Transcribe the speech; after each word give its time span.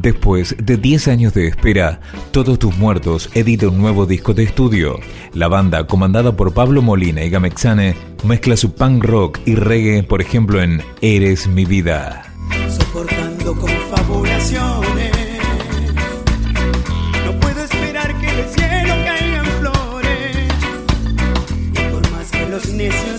Después 0.00 0.56
de 0.58 0.78
10 0.78 1.08
años 1.08 1.34
de 1.34 1.46
espera, 1.46 2.00
Todos 2.30 2.58
tus 2.58 2.74
muertos 2.78 3.28
edita 3.34 3.68
un 3.68 3.76
nuevo 3.76 4.06
disco 4.06 4.32
de 4.32 4.44
estudio. 4.44 4.98
La 5.34 5.46
banda, 5.46 5.86
comandada 5.86 6.34
por 6.36 6.54
Pablo 6.54 6.80
Molina 6.80 7.22
y 7.22 7.28
Gamexane, 7.28 7.94
mezcla 8.24 8.56
su 8.56 8.72
punk 8.72 9.04
rock 9.04 9.40
y 9.44 9.56
reggae, 9.56 10.02
por 10.02 10.22
ejemplo, 10.22 10.62
en 10.62 10.82
Eres 11.02 11.48
mi 11.48 11.66
vida. 11.66 12.32
Soportando 12.78 13.54
confabulaciones, 13.54 15.12
no 17.26 17.40
puedo 17.40 17.62
esperar 17.62 18.18
que 18.20 18.28
cielo 18.54 18.94
flores. 19.58 20.48
Necios 22.72 23.18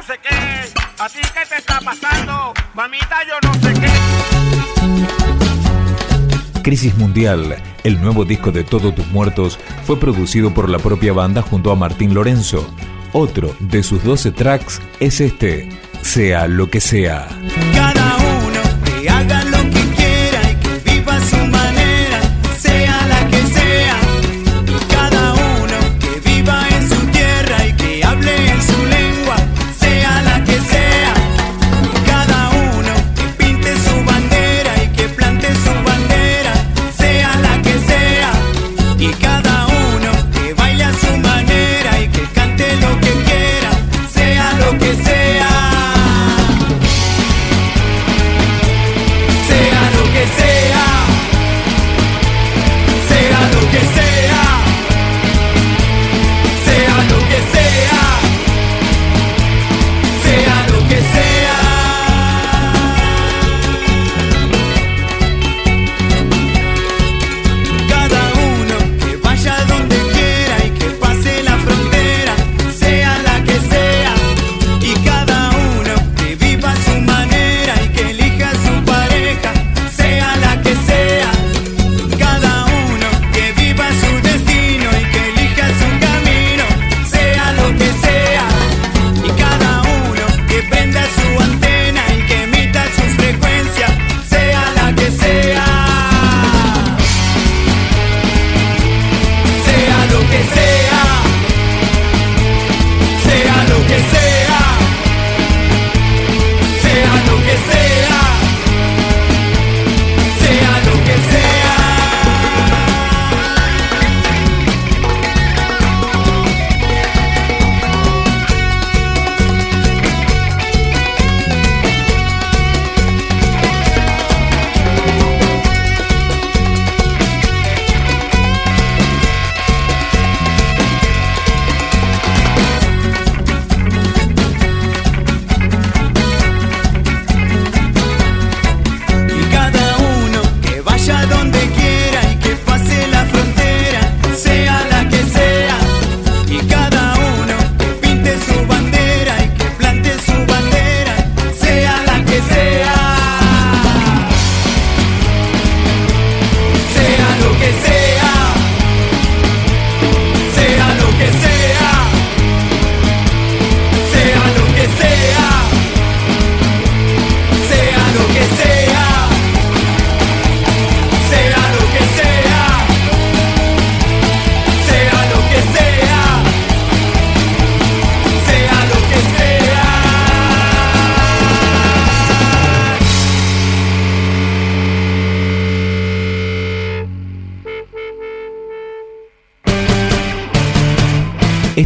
no 0.00 0.06
sé 0.06 0.18
qué. 0.22 0.34
¿A 0.98 1.08
ti 1.08 1.18
qué 1.34 1.46
te 1.46 1.56
está 1.58 1.80
pasando? 1.80 2.54
Mamita, 2.74 3.18
yo 3.28 3.34
no 3.42 3.52
sé 3.54 3.74
qué. 3.74 3.88
Crisis 6.62 6.96
Mundial, 6.96 7.56
el 7.84 8.00
nuevo 8.00 8.24
disco 8.24 8.50
de 8.50 8.64
Todos 8.64 8.94
tus 8.94 9.06
muertos, 9.08 9.58
fue 9.84 9.98
producido 9.98 10.54
por 10.54 10.70
la 10.70 10.78
propia 10.78 11.12
banda 11.12 11.42
junto 11.42 11.70
a 11.70 11.76
Martín 11.76 12.14
Lorenzo. 12.14 12.66
Otro 13.12 13.54
de 13.60 13.82
sus 13.82 14.02
12 14.04 14.32
tracks 14.32 14.80
es 15.00 15.20
este, 15.20 15.68
Sea 16.00 16.48
lo 16.48 16.70
que 16.70 16.80
sea. 16.80 17.28
Cada 17.74 18.16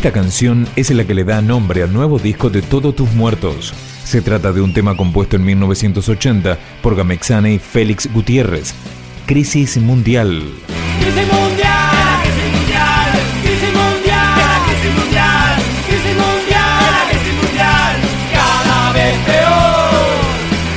Esta 0.04 0.20
canción 0.20 0.68
es 0.76 0.90
la 0.90 1.04
que 1.04 1.14
le 1.14 1.24
da 1.24 1.40
nombre 1.40 1.82
al 1.82 1.90
nuevo 1.90 2.18
disco 2.18 2.50
de 2.50 2.60
Todos 2.60 2.94
tus 2.94 3.10
muertos. 3.14 3.72
Se 4.04 4.20
trata 4.20 4.52
de 4.52 4.60
un 4.60 4.74
tema 4.74 4.98
compuesto 4.98 5.36
en 5.36 5.46
1980 5.46 6.58
por 6.82 6.94
Gamexane 6.94 7.54
y 7.54 7.58
Félix 7.58 8.12
Gutiérrez. 8.12 8.74
Crisis 9.24 9.78
Mundial. 9.78 10.28
Crisis 11.00 11.32
mundial, 11.32 12.20
crisis 12.20 12.52
mundial, 12.52 13.12
crisis 13.44 13.72
mundial, 13.72 15.56
crisis 17.08 17.34
mundial, 17.40 17.96
cada 18.34 18.92
vez 18.92 19.16
peor. 19.24 20.04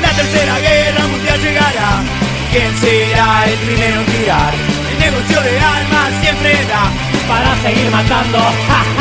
La 0.03 0.11
tercera 0.15 0.57
guerra 0.61 1.05
mundial 1.05 1.39
llegará. 1.41 2.01
¿Quién 2.49 2.77
será 2.77 3.43
el 3.43 3.59
primero 3.59 3.99
en 3.99 4.05
tirar? 4.05 4.53
El 4.89 4.99
negocio 4.99 5.41
de 5.41 5.59
armas 5.59 6.13
siempre 6.21 6.53
da 6.71 6.89
para 7.27 7.57
seguir 7.61 7.91
matando. 7.91 8.39
Ja. 8.69 8.96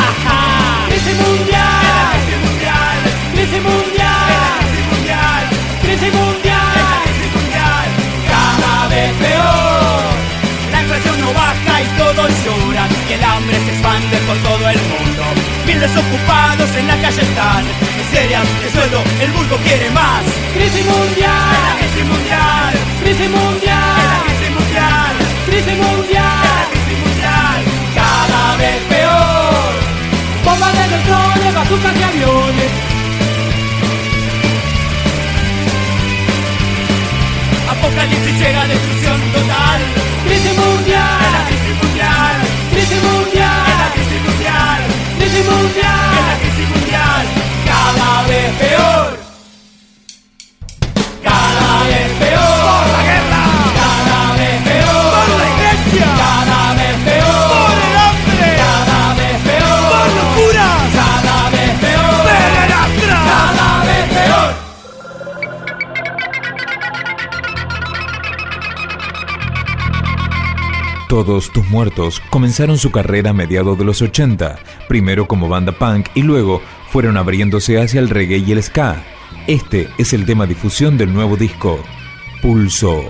Desocupados 15.87 16.69
en 16.75 16.87
la 16.89 16.97
calle 17.01 17.23
están, 17.23 17.65
miserias 17.97 18.47
de 18.63 18.71
sueldo, 18.71 19.03
el 19.21 19.31
vulgo 19.31 19.57
quiere 19.59 19.89
más. 19.91 20.23
Crisis 20.55 20.85
mundial, 20.85 21.77
crisis 21.79 22.07
mundial, 22.13 22.73
crisis 23.03 23.31
mundial, 23.31 24.09
crisis 24.27 24.51
mundial, 24.59 25.13
crisis 25.47 25.77
mundial, 25.85 26.63
crisis 26.73 26.99
mundial, 27.05 27.59
cada 27.95 28.43
vez 28.63 28.79
peor. 28.91 29.71
Bombas 30.45 30.73
de 30.79 30.85
neutrones, 30.93 31.55
bazucas 31.55 31.95
y 32.01 32.03
aviones. 32.11 32.71
Apocalipsis 37.71 38.39
llega, 38.41 38.67
destrucción 38.67 38.96
Todos 71.17 71.51
tus 71.51 71.67
muertos 71.71 72.21
comenzaron 72.29 72.77
su 72.77 72.91
carrera 72.91 73.31
a 73.31 73.33
mediados 73.33 73.79
de 73.79 73.87
los 73.87 74.03
80, 74.03 74.59
primero 74.87 75.27
como 75.27 75.49
banda 75.49 75.73
punk 75.73 76.09
y 76.15 76.21
luego 76.21 76.61
fueron 76.91 77.17
abriéndose 77.17 77.81
hacia 77.81 78.01
el 78.01 78.11
reggae 78.11 78.37
y 78.37 78.53
el 78.53 78.63
ska. 78.63 79.03
Este 79.47 79.89
es 79.97 80.13
el 80.13 80.27
tema 80.27 80.45
difusión 80.45 80.99
del 80.99 81.15
nuevo 81.15 81.39
disco, 81.39 81.83
Pulso. 82.43 83.03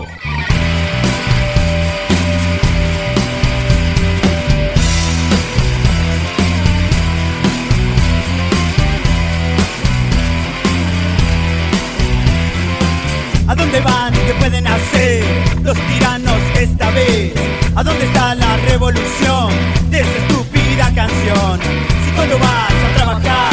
¿A 17.77 17.85
dónde 17.85 18.07
está 18.07 18.35
la 18.35 18.57
revolución 18.69 19.51
de 19.91 20.01
esa 20.01 20.17
estúpida 20.23 20.85
canción? 20.95 21.61
Si 22.07 22.11
cuando 22.13 22.39
vas 22.39 22.73
a 22.73 22.97
trabajar 22.97 23.53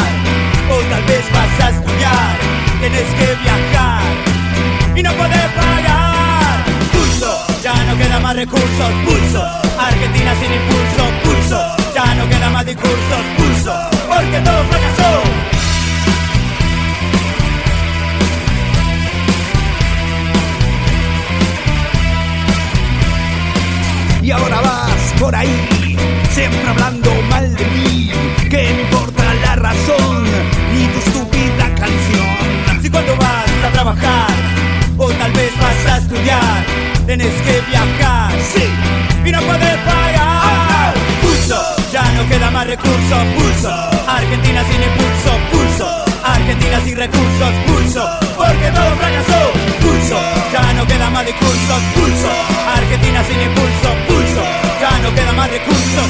o 0.72 0.76
tal 0.88 1.02
vez 1.04 1.24
vas 1.30 1.60
a 1.60 1.68
estudiar, 1.68 2.38
tienes 2.80 3.08
que 3.18 3.26
viajar 3.42 4.02
y 4.96 5.02
no 5.02 5.12
podés 5.12 5.48
pagar. 5.52 6.64
Pulso, 6.90 7.46
ya 7.62 7.74
no 7.84 7.98
queda 7.98 8.18
más 8.20 8.34
recursos. 8.34 8.90
Pulso, 9.04 9.44
Argentina 9.78 10.32
sin 10.40 10.52
impulso. 10.54 11.02
Pulso, 11.22 11.76
ya 11.94 12.14
no 12.14 12.26
queda 12.26 12.48
más 12.48 12.64
discursos. 12.64 13.20
Pulso, 13.36 13.74
porque 14.08 14.40
todo 14.40 14.64
fracasó. 14.70 15.53
Por 25.24 25.34
ahí, 25.34 25.96
siempre 26.34 26.68
hablando 26.68 27.10
mal 27.30 27.56
de 27.56 27.64
mí. 27.64 28.10
¿Qué 28.50 28.62
me 28.76 28.82
importa 28.82 29.22
la 29.40 29.56
razón 29.56 30.24
ni 30.70 30.84
tu 30.88 30.98
estúpida 30.98 31.64
canción? 31.80 32.82
Si 32.82 32.90
cuando 32.90 33.16
vas 33.16 33.50
a 33.66 33.70
trabajar 33.72 34.28
o 34.98 35.06
tal 35.12 35.32
vez 35.32 35.50
vas 35.58 35.92
a 35.92 35.96
estudiar, 35.96 36.66
tienes 37.06 37.32
que 37.40 37.54
viajar, 37.70 38.32
sí, 38.52 38.64
y 39.24 39.32
no 39.32 39.40
puedes 39.40 39.76
pagar. 39.88 40.92
Pulso, 41.22 41.58
ya 41.90 42.04
no 42.16 42.28
queda 42.28 42.50
más 42.50 42.66
recursos. 42.66 43.22
Pulso, 43.34 43.72
Argentina 44.06 44.62
sin 44.70 44.82
impulso. 44.88 45.30
Pulso, 45.52 46.04
Argentina 46.22 46.80
sin 46.84 46.96
recursos. 46.98 47.52
Pulso, 47.66 48.04
porque 48.36 48.68
todo 48.76 48.90
fracasó. 49.00 49.40
Pulso, 49.80 50.18
ya 50.52 50.72
no 50.74 50.86
queda 50.86 51.08
más 51.08 51.24
discursos. 51.24 51.80
Pulso, 51.94 52.30
Argentina 52.76 53.24
sin 53.24 53.40
impulso. 53.40 53.88
Pulso, 54.06 54.73
ya 54.84 54.98
no 54.98 55.14
queda 55.14 55.32
más 55.32 55.50
recursos. 55.50 56.08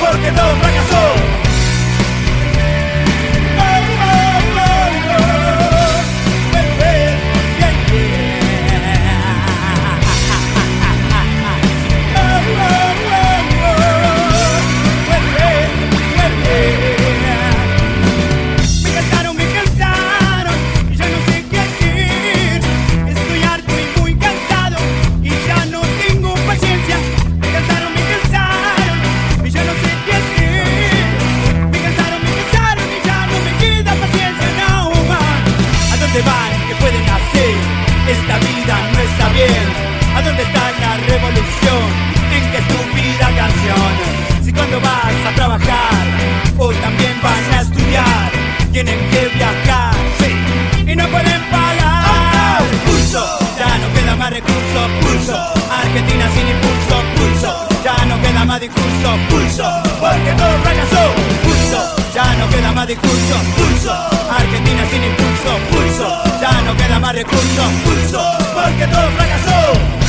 Porque 0.00 0.30
todo 0.30 0.56
fracasó. 0.60 1.49
Esta 38.10 38.38
vida 38.38 38.76
no 38.92 39.00
está 39.00 39.28
bien. 39.28 39.66
¿A 40.16 40.22
dónde 40.22 40.42
está 40.42 40.62
la 40.80 40.96
revolución? 41.06 41.84
¿En 42.34 42.50
qué 42.50 42.58
estúpida 42.58 43.26
canción? 43.36 43.92
Si 44.44 44.52
cuando 44.52 44.80
vas 44.80 45.14
a 45.28 45.34
trabajar 45.36 46.04
o 46.58 46.72
también 46.72 47.14
van 47.22 47.54
a 47.54 47.60
estudiar, 47.62 48.30
tienen 48.72 48.98
que 49.10 49.28
viajar, 49.28 49.94
sí, 50.18 50.90
y 50.90 50.96
no 50.96 51.06
pueden 51.06 51.40
pagar. 51.52 52.62
Pulso, 52.84 53.24
ya 53.56 53.78
no 53.78 53.86
queda 53.94 54.16
más 54.16 54.30
recursos. 54.30 54.90
Pulso, 55.02 55.36
Argentina 55.70 56.26
sin 56.34 56.48
impulso. 56.48 56.96
Pulso, 57.14 57.68
ya 57.84 58.04
no 58.06 58.20
queda 58.22 58.44
más 58.44 58.60
discurso. 58.60 59.08
Pulso, 59.30 59.82
porque 60.00 60.32
todo 60.36 60.54
fracasó. 60.64 61.02
Pulso, 61.44 61.80
ya 62.12 62.34
no 62.34 62.48
queda 62.50 62.72
más 62.72 62.88
discurso. 62.88 63.34
Pulso, 63.56 63.92
Argentina 64.36 64.82
sin 64.90 65.04
impulso. 65.04 65.50
Pulso, 65.70 66.29
queda 66.90 66.98
más 66.98 67.14
recursos. 67.14 67.66
Pulso, 67.84 68.22
porque 68.54 68.86
todo 68.86 69.10
fracasó. 69.12 70.00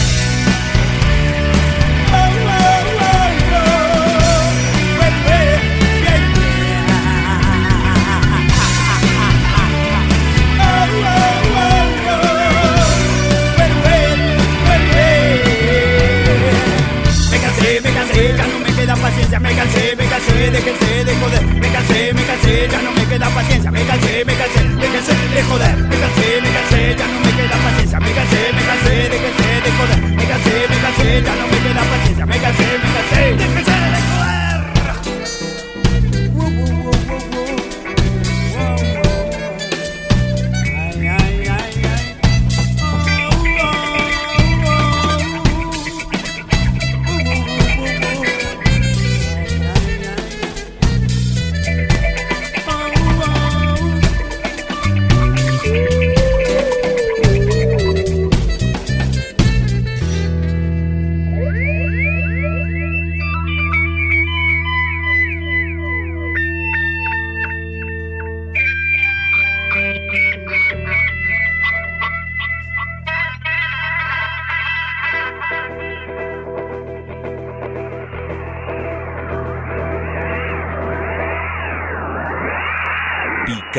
Paciencia, 19.01 19.39
me 19.39 19.55
cansé, 19.55 19.95
me 19.97 20.05
cansé, 20.05 20.51
déjense 20.51 21.05
de 21.05 21.15
joder, 21.15 21.43
me 21.55 21.69
cansé, 21.71 22.13
me 22.13 22.23
cansé, 22.23 22.67
ya 22.69 22.81
no 22.83 22.91
me 22.91 23.05
queda 23.07 23.29
paciencia, 23.29 23.71
me 23.71 23.83
cansé, 23.83 24.00